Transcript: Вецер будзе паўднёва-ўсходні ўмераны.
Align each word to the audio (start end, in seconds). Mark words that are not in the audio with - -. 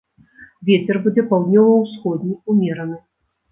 Вецер 0.69 0.99
будзе 1.03 1.25
паўднёва-ўсходні 1.35 2.33
ўмераны. 2.55 3.01